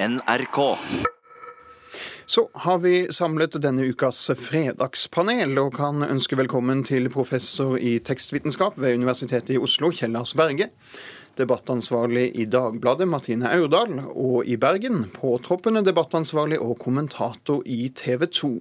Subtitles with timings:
[0.00, 0.78] NRK.
[2.26, 8.78] Så har vi samlet denne ukas fredagspanel, og kan ønske velkommen til professor i tekstvitenskap
[8.78, 10.68] ved Universitetet i Oslo, Kjell Lars Berge.
[11.38, 13.96] Debattansvarlig i Dagbladet, Martine Aurdal.
[14.14, 18.52] Og i Bergen, påtroppende debattansvarlig og kommentator i TV 2.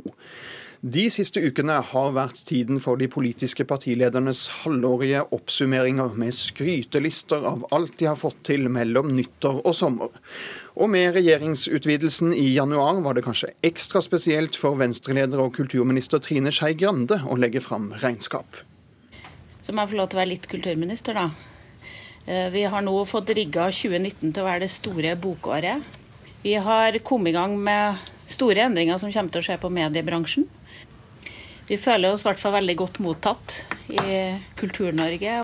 [0.86, 7.64] De siste ukene har vært tiden for de politiske partiledernes halvårige oppsummeringer med skrytelister av
[7.74, 10.12] alt de har fått til mellom nyttår og sommer.
[10.78, 16.54] Og med regjeringsutvidelsen i januar var det kanskje ekstra spesielt for Venstre-leder og kulturminister Trine
[16.54, 18.62] Skei Grande å legge fram regnskap.
[19.66, 21.32] Så må jeg få lov til å være litt kulturminister, da.
[22.28, 25.82] Eh, vi har nå fått rigga 2019 til å være det store bokåret.
[26.46, 27.98] Vi har kommet i gang med
[28.30, 30.46] store endringer som kommer til å skje på mediebransjen.
[31.68, 33.58] Vi føler oss i hvert fall veldig godt mottatt
[33.92, 34.00] i
[34.60, 35.42] Kultur-Norge.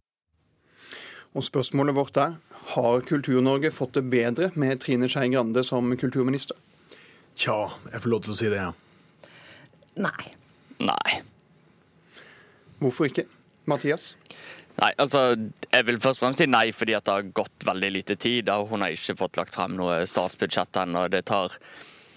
[1.34, 2.38] Og spørsmålet vårt er
[2.74, 6.56] har Kultur-Norge fått det bedre med Trine Skei Grande som kulturminister?
[7.36, 7.58] Tja,
[7.92, 8.72] jeg får lov til å si det, ja.
[10.00, 10.32] Nei.
[10.80, 11.20] Nei.
[12.80, 13.26] Hvorfor ikke?
[13.68, 14.14] Mathias?
[14.80, 15.36] Nei, altså,
[15.74, 18.50] Jeg vil først og fremst si nei fordi at det har gått veldig lite tid.
[18.50, 21.10] og Hun har ikke fått lagt frem noe statsbudsjett ennå.
[21.12, 21.60] Det tar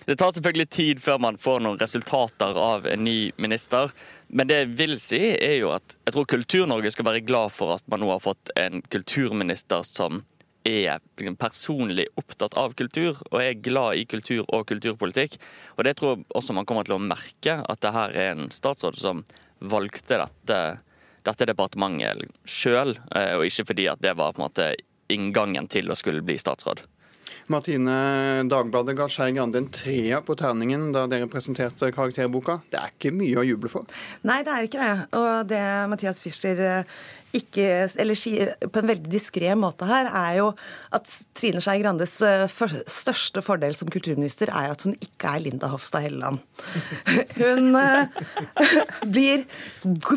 [0.07, 3.91] det tar selvfølgelig tid før man får noen resultater av en ny minister.
[4.29, 7.75] Men det jeg vil si, er jo at jeg tror Kultur-Norge skal være glad for
[7.75, 10.23] at man nå har fått en kulturminister som
[10.67, 15.39] er liksom personlig opptatt av kultur og er glad i kultur og kulturpolitikk.
[15.75, 18.51] Og det tror jeg også man kommer til å merke, at det her er en
[18.55, 19.23] statsråd som
[19.59, 20.61] valgte dette,
[21.27, 24.75] dette departementet sjøl, eh, og ikke fordi at det var på en måte
[25.11, 26.83] inngangen til å skulle bli statsråd.
[27.53, 27.97] Martine,
[28.51, 32.59] Dagbladet ga Skei Grande en treer på terningen da dere presenterte karakterboka.
[32.73, 33.87] Det er ikke mye å juble for?
[34.27, 34.95] Nei, det er ikke det.
[35.19, 36.97] Og det Mathias Fischer eh,
[37.37, 37.67] ikke,
[38.01, 40.51] eller på en veldig diskré måte her, er jo
[40.97, 42.47] at Trine Skei Grandes eh,
[42.91, 46.41] største fordel som kulturminister er at hun ikke er Linda Hofstad Helleland.
[47.37, 48.21] Hun eh,
[49.15, 49.45] blir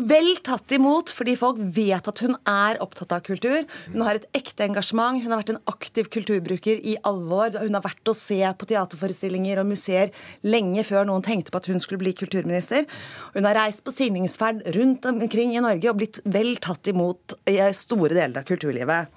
[0.08, 3.58] vel tatt imot fordi folk vet at hun er opptatt av kultur.
[3.92, 5.20] Hun har et ekte engasjement.
[5.20, 7.58] Hun har vært en aktiv kulturbruker i alvor.
[7.60, 10.14] Hun har vært å se på teaterforestillinger og museer
[10.46, 12.86] lenge før noen tenkte på at hun skulle bli kulturminister.
[13.34, 17.09] Hun har reist på signingsferd rundt omkring i Norge og blitt vel tatt imot
[17.50, 19.10] i store deler av kulturlivet.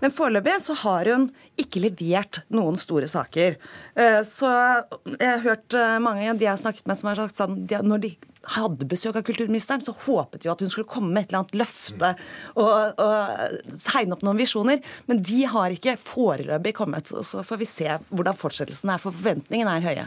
[0.00, 1.28] Men foreløpig så har hun
[1.60, 3.58] ikke levert noen store saker.
[3.94, 4.50] Eh, så
[5.18, 7.60] jeg har hørt eh, mange av de jeg har snakket med som har sagt sånn
[7.86, 8.10] Når de
[8.54, 11.56] hadde besøk av kulturministeren, så håpet de at hun skulle komme med et eller annet
[11.62, 12.10] løfte
[12.60, 14.82] og, og tegne opp noen visjoner.
[15.08, 17.08] Men de har ikke foreløpig kommet.
[17.08, 20.06] Så får vi se hvordan fortsettelsen er, for forventningene er høye.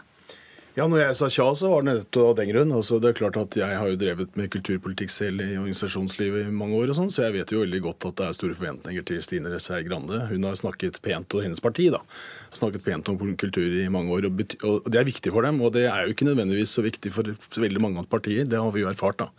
[0.77, 2.71] Ja, når jeg sa tja, så var det nettopp av den grunn.
[2.77, 6.53] Altså, det er klart at Jeg har jo drevet med kulturpolitikk selv i organisasjonslivet i
[6.53, 9.07] mange år, og sånn, så jeg vet jo veldig godt at det er store forventninger
[9.09, 10.19] til Stine Skei Grande.
[10.29, 12.03] Hun har snakket pent, og hennes parti da,
[12.51, 14.29] har snakket pent om kultur i mange år.
[14.29, 17.15] Og, og Det er viktig for dem, og det er jo ikke nødvendigvis så viktig
[17.15, 18.45] for veldig mange andre partier.
[18.45, 19.17] Det har vi jo erfart.
[19.25, 19.31] da.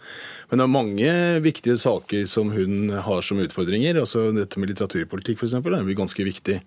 [0.50, 1.16] Men det er mange
[1.47, 3.94] viktige saker som hun har som utfordringer.
[4.03, 5.55] altså Dette med litteraturpolitikk f.eks.
[5.55, 6.65] er jo ganske viktig.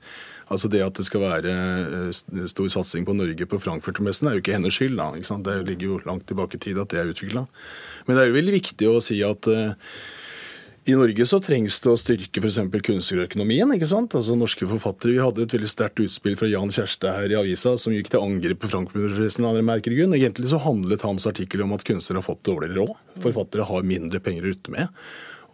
[0.52, 1.52] Altså Det at det skal være
[2.12, 4.98] eh, stor satsing på Norge på Frankfurtermessen, er jo ikke hennes skyld.
[5.00, 5.48] da, ikke sant?
[5.48, 7.46] Det ligger jo langt tilbake i tid at det er utvikla.
[8.08, 9.72] Men det er jo veldig viktig å si at uh,
[10.90, 12.58] i Norge så trengs det å styrke f.eks.
[12.88, 13.70] kunstnerøkonomien.
[13.76, 14.16] ikke sant?
[14.18, 15.14] Altså Norske forfattere.
[15.14, 18.24] Vi hadde et veldig sterkt utspill fra Jan Kjerste her i avisa som gikk til
[18.26, 20.16] angrep på merkegrunn.
[20.18, 22.96] Egentlig så handlet hans artikkel om at kunstnere har fått dårligere råd.
[23.22, 24.90] Forfattere har mindre penger å rutte med.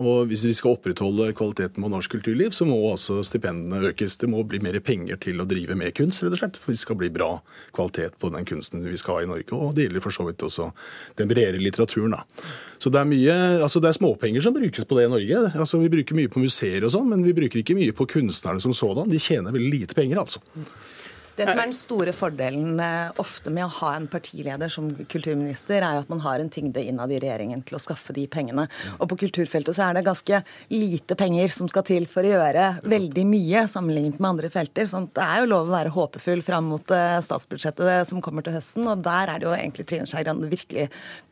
[0.04, 4.20] Og hvis vi skal opprettholde kvaliteten på norsk kulturliv, så må altså stipendene økes.
[4.22, 6.60] Det må bli mer penger til å drive med kunst, rett og slett.
[6.62, 7.32] For det skal bli bra
[7.76, 9.50] kvalitet på den kunsten vi skal ha i Norge.
[9.58, 10.70] Og det gjelder for så vidt også
[11.18, 12.14] den bredere litteraturen.
[12.14, 12.22] da.
[12.78, 15.42] Så det er mye, altså det er småpenger som brukes på det i Norge.
[15.58, 18.62] Altså Vi bruker mye på museer og sånn, men vi bruker ikke mye på kunstnerne
[18.62, 19.10] som sådan.
[19.10, 20.44] De tjener veldig lite penger, altså.
[21.38, 25.84] Det som er den store fordelen eh, ofte med å ha en partileder som kulturminister,
[25.86, 28.66] er jo at man har en tyngde innad i regjeringen til å skaffe de pengene.
[28.98, 30.40] Og på kulturfeltet så er det ganske
[30.74, 34.90] lite penger som skal til for å gjøre veldig mye sammenlignet med andre felter.
[34.90, 38.58] Så det er jo lov å være håpefull fram mot eh, statsbudsjettet som kommer til
[38.58, 38.90] høsten.
[38.90, 40.88] Og der er det jo egentlig Trine Skei Grande virkelig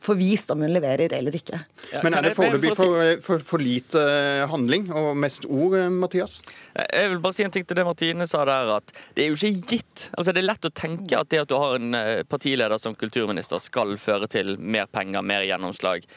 [0.05, 1.63] forvist om hun leverer eller ikke.
[2.05, 6.43] Men er det foreløpig for, for, for lite eh, handling og mest ord, Mathias?
[6.77, 9.41] Jeg vil bare si en ting til det Martine sa der, at det er jo
[9.41, 12.23] ikke gitt Altså, det er lett å tenke at det at du har en eh,
[12.27, 16.07] partileder som kulturminister skal føre til mer penger, mer gjennomslag.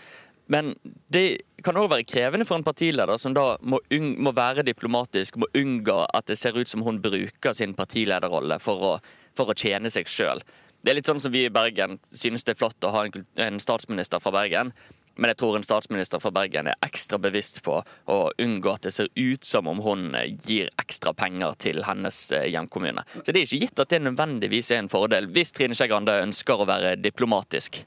[0.49, 0.73] Men
[1.13, 5.51] det kan òg være krevende for en partileder som da må, må, være diplomatisk, må
[5.57, 8.95] unngå at det ser ut som hun bruker sin partilederrolle for å,
[9.37, 10.41] for å tjene seg sjøl.
[10.81, 13.27] Det er litt sånn som vi i Bergen synes det er flott å ha en,
[13.45, 14.73] en statsminister fra Bergen.
[15.19, 18.95] Men jeg tror en statsminister fra Bergen er ekstra bevisst på å unngå at det
[18.95, 20.13] ser ut som om hun
[20.47, 23.03] gir ekstra penger til hennes hjemkommune.
[23.19, 26.21] Så det er ikke gitt at det nødvendigvis er en fordel, hvis Trine Skei Grande
[26.23, 27.83] ønsker å være diplomatisk.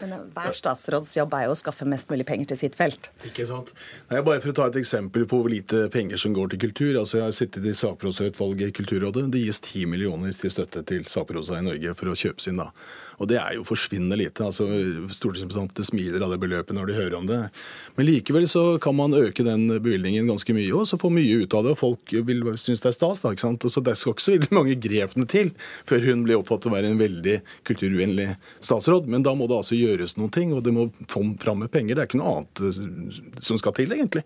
[0.00, 3.10] Men Hver statsråds jobb er jo å skaffe mest mulig penger til sitt felt.
[3.26, 3.72] Ikke sant.
[4.10, 6.98] Nei, bare For å ta et eksempel på hvor lite penger som går til kultur.
[7.00, 9.28] altså Jeg har sittet i sakprosautvalget i Kulturrådet.
[9.32, 12.62] Det gis 10 millioner til støtte til sakprosa i Norge for å kjøpes inn.
[12.62, 12.70] da.
[13.20, 14.44] Og det er jo forsvinnende lite.
[14.44, 14.64] altså
[15.12, 17.40] Stortingsrepresentanter smiler av det beløpet når de hører om det.
[17.98, 21.54] Men likevel så kan man øke den bevilgningen ganske mye, og så få mye ut
[21.54, 21.74] av det.
[21.76, 23.20] Og folk vil synes det er stas.
[23.20, 23.64] da, ikke sant?
[23.64, 25.52] Og så Det skal ikke så veldig mange grepene til
[25.88, 29.06] før hun blir oppfattet å være en veldig kulturvennlig statsråd.
[29.06, 29.89] Men da må det altså gjøres
[30.20, 31.96] noen ting, og det må få fram med penger.
[31.96, 34.24] Det er ikke noe annet eh, som skal til, egentlig.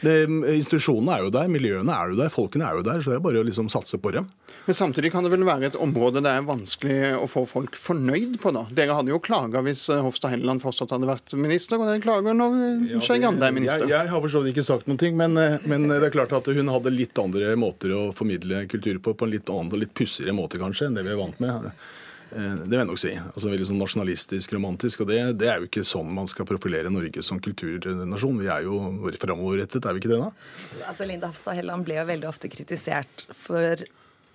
[0.00, 0.24] Det,
[0.56, 3.02] institusjonene er jo der, miljøene er jo der, folkene er jo der.
[3.02, 4.28] Så det er bare å liksom satse på dem.
[4.64, 8.38] Men samtidig kan det vel være et område det er vanskelig å få folk fornøyd
[8.40, 8.64] på, da?
[8.76, 12.36] Dere hadde jo klaga hvis eh, Hofstad Helleland fortsatt hadde vært minister, og dere klager
[12.36, 12.58] når
[12.94, 13.86] ja, Skei Grande er minister.
[13.86, 16.16] Jeg, jeg har for så vidt ikke sagt noen ting, men, eh, men, det er
[16.16, 19.74] klart at hun hadde litt andre måter å formidle kultur på, på en litt annen
[19.74, 21.72] og litt pussigere måte kanskje, enn det vi er vant med.
[22.30, 23.12] Eh, det vil jeg nok si.
[23.18, 25.04] Altså Veldig sånn nasjonalistisk, romantisk.
[25.04, 28.42] Og det, det, er jo ikke sånn man skal profilere Norge som kulturnasjon.
[28.42, 28.80] Vi er jo
[29.20, 30.30] framoverrettet, er vi ikke det da?
[30.86, 33.82] Altså Linda Hafstad Helland ble jo veldig ofte kritisert for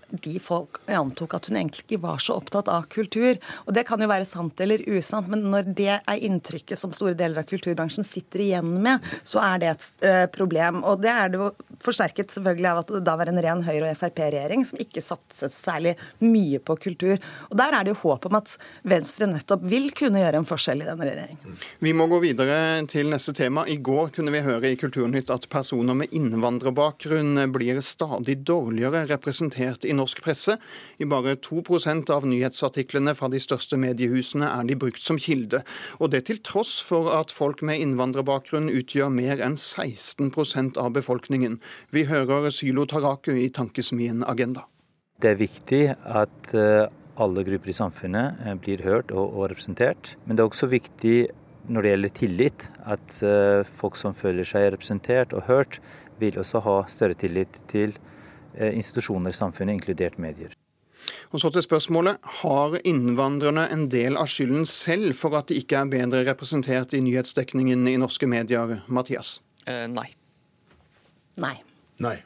[0.10, 3.40] de folk antok at hun egentlig ikke var så opptatt av kultur.
[3.66, 7.18] Og det kan jo være sant eller usant, men når det er inntrykket som store
[7.18, 10.84] deler av kulturbransjen sitter igjen med, så er det et uh, problem.
[10.86, 11.50] Og det er det jo
[11.86, 15.54] forsterket selvfølgelig av at det da var en ren Høyre- og Frp-regjering som ikke satset
[15.54, 17.18] særlig mye på kultur.
[17.50, 18.56] Og der er det jo håp om at
[18.88, 21.60] Venstre nettopp vil kunne gjøre en forskjell i denne regjeringen.
[21.86, 22.58] Vi må gå videre
[22.92, 23.66] til neste tema.
[23.70, 29.86] I går kunne vi høre i Kulturnytt at personer med innvandrerbakgrunn blir stadig dårligere representert
[29.86, 30.58] i norsk presse.
[30.98, 35.62] I bare 2% av nyhetsartiklene fra de største mediehusene er de brukt som kilde.
[36.00, 41.60] Og det til tross for at folk med innvandrerbakgrunn utgjør mer enn 16% av befolkningen.
[41.96, 44.66] Vi hører Sylo Taraku i tankesmien Agenda.
[45.22, 46.88] Det er viktig at eh,
[47.22, 50.16] alle grupper i samfunnet eh, blir hørt og, representert.
[50.26, 51.16] Men det er også viktig
[51.66, 55.80] når det gjelder tillit, at eh, folk som føler seg representert og hørt,
[56.20, 57.98] vil også ha større tillit til
[58.56, 60.54] institusjoner i samfunnet, inkludert medier.
[61.32, 65.78] Og så til spørsmålet, Har innvandrerne en del av skylden selv for at de ikke
[65.78, 69.42] er bedre representert i nyhetsdekningen i norske medier, Mathias?
[69.68, 70.14] Eh, nei.
[71.42, 71.56] Nei.
[72.04, 72.18] Nei.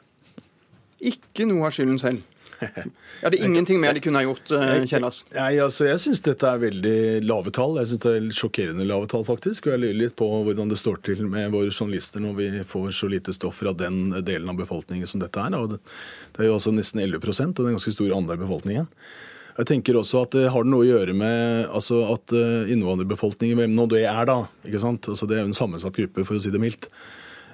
[1.10, 2.26] Ikke noe av skylden selv?
[3.22, 5.22] Ja, det er ingenting mer de kunne ha gjort, eh, Kjellas?
[5.32, 7.78] Nei, altså, Jeg syns dette er veldig lave tall.
[7.80, 9.66] Jeg synes det er sjokkerende lave tall, faktisk.
[9.66, 12.92] Og jeg lurer litt på hvordan det står til med våre journalister når vi får
[12.96, 15.56] så lite stoff fra den delen av befolkningen som dette er.
[15.56, 15.80] Og det,
[16.38, 18.90] er jo altså nesten 11% og det er en ganske stor andel av befolkningen.
[19.60, 23.74] Jeg tenker også at det har noe å gjøre med altså at eh, innvandrerbefolkningen, hvem
[23.76, 24.44] nå det er, da.
[24.64, 25.10] ikke sant?
[25.12, 26.88] Altså Det er jo en sammensatt gruppe, for å si det mildt.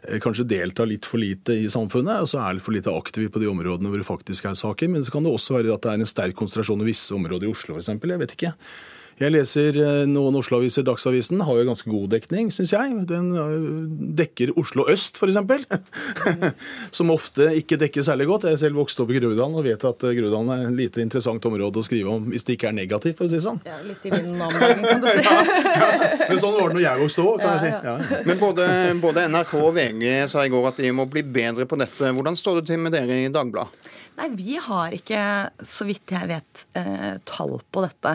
[0.06, 3.32] Eh, kanskje deltar litt for lite i samfunnet, og så er litt for lite aktive
[3.32, 4.90] på de områdene hvor det faktisk er saker.
[4.92, 7.48] Men så kan det også være at det er en sterk konsentrasjon i visse områder
[7.48, 7.90] i Oslo f.eks.
[7.96, 8.52] Jeg vet ikke.
[9.16, 10.84] Jeg leser eh, noen Oslo-aviser.
[10.84, 12.92] Dagsavisen har jo ganske god dekning, syns jeg.
[13.08, 13.54] Den eh,
[14.18, 15.64] dekker Oslo øst, f.eks.
[16.96, 18.44] Som ofte ikke dekker særlig godt.
[18.44, 21.00] Jeg er selv vokst opp i Groruddalen og vet at eh, Groruddalen er et lite
[21.04, 23.62] interessant område å skrive om hvis det ikke er negativt, for å si det sånn.
[23.64, 25.24] Ja, litt i vinden om dagen, kan du si.
[25.80, 25.90] ja,
[26.20, 28.22] Men sånn var det når jeg vokste opp, kan jeg si.
[28.28, 28.70] Men både,
[29.00, 32.12] både NRK og VG sa i går at de må bli bedre på dette.
[32.20, 33.94] Hvordan står det til med dere i Dagbladet?
[34.16, 35.22] Nei, vi har ikke,
[35.60, 38.14] så vidt jeg vet, eh, tall på dette.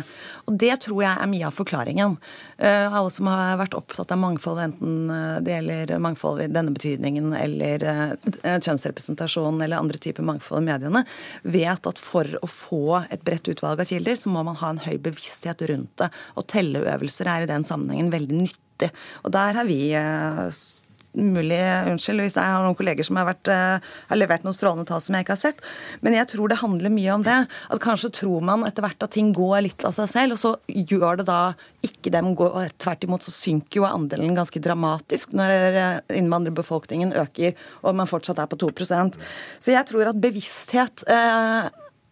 [0.50, 2.18] Og det tror jeg er mye av forklaringen.
[2.58, 6.74] Eh, alle som har vært opptatt av mangfold, enten eh, det gjelder mangfold i denne
[6.76, 8.14] betydningen eller eh,
[8.52, 11.06] kjønnsrepresentasjon eller andre typer mangfold i mediene,
[11.44, 14.84] vet at for å få et bredt utvalg av kilder, så må man ha en
[14.84, 16.12] høy bevissthet rundt det.
[16.36, 18.92] Og telleøvelser er i den sammenhengen veldig nyttig.
[19.24, 19.82] Og der har vi
[21.18, 21.60] mulig
[21.92, 25.02] Unnskyld hvis jeg har noen kolleger som har, vært, uh, har levert noen strålende tall
[25.04, 25.64] som jeg ikke har sett.
[26.06, 27.38] Men jeg tror det handler mye om det.
[27.74, 30.54] At kanskje tror man etter hvert at ting går litt av seg selv, og så
[30.68, 31.42] gjør det da
[31.86, 32.72] ikke dem går.
[32.82, 38.40] Tvert imot så synker jo andelen ganske dramatisk når eh, innvandrerbefolkningen øker og man fortsatt
[38.42, 39.18] er på 2%
[39.60, 41.68] Så jeg tror at bevissthet uh,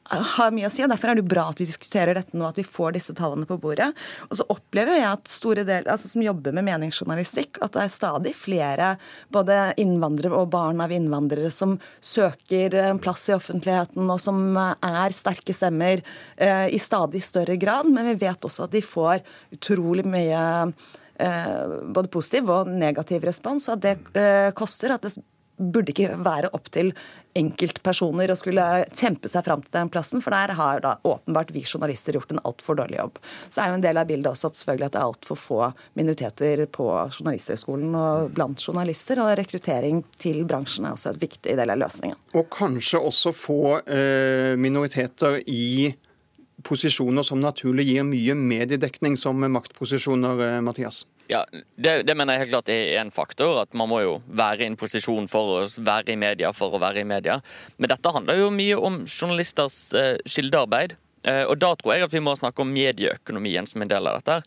[0.10, 0.84] har mye å si.
[0.84, 3.48] og Derfor er det bra at vi diskuterer dette nå, at vi får disse tallene
[3.50, 3.90] på bordet.
[4.30, 7.94] Og så opplever jeg at store deler, altså som jobber med meningsjournalistikk, at det er
[7.94, 8.92] stadig flere
[9.34, 15.56] både innvandrere og barn av innvandrere som søker plass i offentligheten, og som er sterke
[15.56, 16.04] stemmer
[16.38, 17.90] eh, i stadig større grad.
[17.94, 19.22] Men vi vet også at de får
[19.56, 20.46] utrolig mye
[21.20, 24.96] eh, både positiv og negativ respons, og at det eh, koster.
[24.96, 25.18] at det
[25.60, 26.94] burde ikke være opp til
[27.38, 31.64] enkeltpersoner å skulle kjempe seg fram til den plassen, for der har da åpenbart vi
[31.66, 33.20] journalister gjort en altfor dårlig jobb.
[33.52, 35.62] Så er jo en del av bildet også at selvfølgelig at det er altfor få
[36.00, 41.76] minoriteter på Journalisthøgskolen og blant journalister, og rekruttering til bransjen er også et viktig del
[41.76, 42.18] av løsningen.
[42.40, 45.92] Og kanskje også få eh, minoriteter i
[46.66, 51.06] posisjoner som naturlig gir mye mediedekning som maktposisjoner, eh, Mathias?
[51.30, 51.44] Ja,
[51.76, 53.60] det, det, mener jeg helt klart er en faktor.
[53.62, 56.82] At man må jo være i en posisjon for å være i media for å
[56.82, 57.38] være i media.
[57.78, 60.98] Men dette handler jo mye om journalisters eh, kildearbeid.
[61.30, 64.18] Eh, og da tror jeg at vi må snakke om medieøkonomien som en del av
[64.18, 64.40] dette.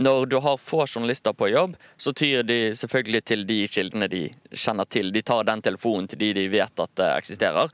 [0.00, 4.22] Når du har få journalister på jobb, så tyr de selvfølgelig til de kildene de
[4.48, 5.12] kjenner til.
[5.12, 7.68] De tar den telefonen til de de vet at det eksisterer.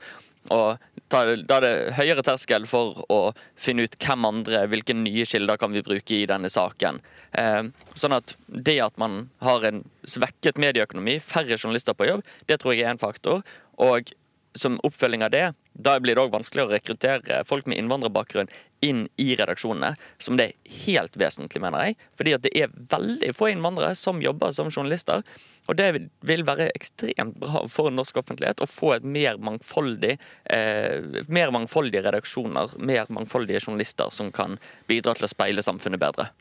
[0.49, 0.79] Og
[1.11, 3.19] da er det høyere terskel for å
[3.59, 7.01] finne ut hvem andre, hvilke nye kilder kan vi bruke i denne saken.
[7.37, 12.61] Eh, sånn at det at man har en svekket medieøkonomi, færre journalister på jobb, det
[12.61, 13.45] tror jeg er en faktor.
[13.77, 14.13] Og
[14.57, 19.05] som oppfølging av det, da blir det òg vanskelig å rekruttere folk med innvandrerbakgrunn inn
[19.21, 21.97] i redaksjonene, som det er helt vesentlig, mener jeg.
[22.17, 25.21] Fordi at det er veldig få innvandrere som jobber som journalister.
[25.69, 25.89] Og det
[26.25, 30.17] vil være ekstremt bra for norsk offentlighet å få et mer mangfoldig,
[30.49, 34.57] eh, mer mangfoldige redaksjoner, mer mangfoldige journalister som kan
[34.89, 36.31] bidra til å speile samfunnet bedre.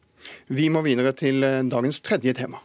[0.48, 2.60] Vi må videre til eh, dagens tredje tema.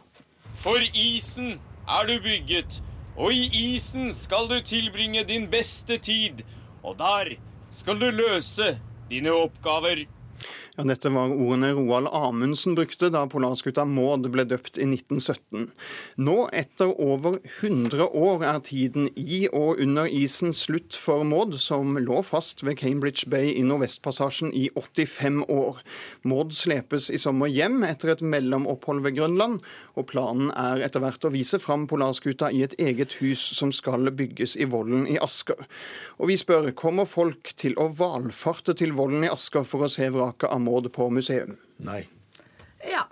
[0.56, 2.80] For isen er du bygget,
[3.16, 6.42] og i isen skal du tilbringe din beste tid.
[6.82, 7.36] Og der
[7.70, 8.76] skal du løse
[9.08, 10.06] dine oppgaver.
[10.76, 15.70] Ja, Dette var ordene Roald Amundsen brukte da polarskuta Maud ble døpt i 1917.
[16.20, 21.96] Nå, etter over 100 år, er tiden i og under isen slutt for Maud, som
[21.96, 25.80] lå fast ved Cambridge Bay i Nordvestpassasjen i 85 år.
[26.28, 29.64] Maud slepes i sommer hjem etter et mellomopphold ved Grønland,
[29.96, 34.12] og planen er etter hvert å vise fram polarskuta i et eget hus som skal
[34.12, 35.64] bygges i Vollen i Asker.
[36.20, 40.12] Og vi spør, kommer folk til å valfarte til Vollen i Asker for å se
[40.12, 41.56] vraket av Maud på museum?
[41.76, 42.02] Nei.
[42.90, 43.06] Ja.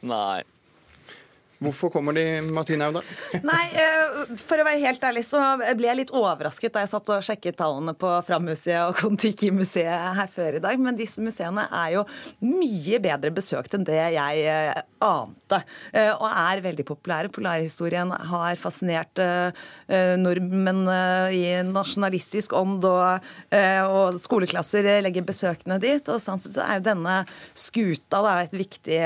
[0.00, 0.42] Nei.
[1.64, 3.04] Hvorfor kommer de, Martine Audal?
[3.44, 5.40] Nei, eh, for å være helt ærlig så
[5.76, 10.30] ble jeg litt overrasket da jeg satt og sjekket tallene på Fram-museet og Kon-Tiki-museet her
[10.32, 10.80] før i dag.
[10.80, 12.04] Men disse museene er jo
[12.44, 15.60] mye bedre besøkt enn det jeg eh, ante.
[15.92, 17.32] Eh, og er veldig populære.
[17.34, 19.20] Polarhistorien har fascinert
[20.18, 20.86] nordmenn
[21.34, 26.08] i nasjonalistisk ånd, og, og skoleklasser legger besøkende dit.
[26.10, 27.16] Og sånn sett så er jo denne
[27.58, 29.00] skuta da, et viktig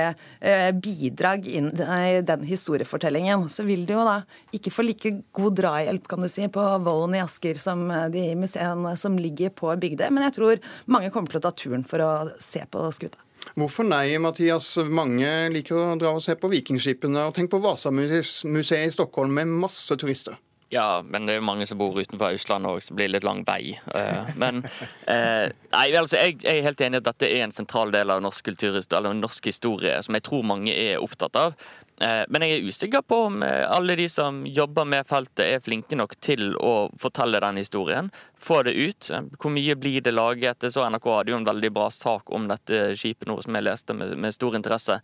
[0.82, 4.18] bidrag inn i den historiefortellingen, så vil de jo da
[4.56, 8.96] ikke få like god drahjelp kan du si, på Vollen i Asker som de museene
[8.98, 10.08] som ligger på Bygdøy.
[10.10, 12.12] Men jeg tror mange kommer til å ta turen for å
[12.42, 13.20] se på skuta.
[13.58, 14.74] Hvorfor nei, Mathias?
[14.84, 17.28] Mange liker å dra og se på vikingskipene.
[17.28, 20.36] Og tenk på Vasamuseet i Stockholm med masse turister.
[20.68, 23.24] Ja, men det er jo mange som bor utenfor Østlandet òg, så det blir litt
[23.24, 23.72] lang vei.
[23.96, 24.60] Eh, men
[25.08, 28.20] eh, nei, altså, jeg, er helt enig i at dette er en sentral del av
[28.20, 31.56] norsk kulturhistorie, eller norsk historie, som jeg tror mange er opptatt av.
[32.00, 35.98] Eh, men jeg er usikker på om alle de som jobber med feltet, er flinke
[35.98, 38.12] nok til å fortelle den historien.
[38.38, 39.10] Få det ut.
[39.38, 40.68] Hvor mye blir det laget?
[40.70, 43.98] Så NRK hadde jo en veldig bra sak om dette skipet nå, som jeg leste
[43.98, 45.00] med, stor interesse.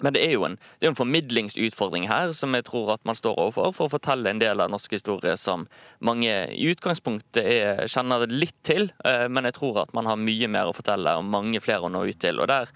[0.00, 3.18] Men det er jo en, det er en, formidlingsutfordring her som jeg tror at man
[3.18, 5.66] står overfor for å fortelle en del av norsk historie som
[6.04, 10.48] mange i utgangspunktet er, kjenner litt til, eh, men jeg tror at man har mye
[10.50, 12.40] mer å fortelle og mange flere å nå ut til.
[12.40, 12.72] Og der,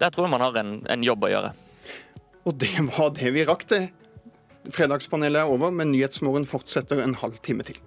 [0.00, 1.54] der tror jeg man har en, en jobb å gjøre.
[2.44, 3.88] Og det var det vi rakk til.
[4.72, 7.80] Fredagspanelet er over, men Nyhetsmorgen fortsetter en halv time til.